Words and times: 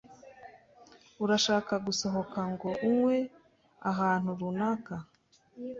Urashaka 1.23 1.73
gusohoka 1.85 2.39
ngo 2.51 2.69
unywe 2.87 3.17
ahantu 3.91 4.29
runaka? 4.39 4.95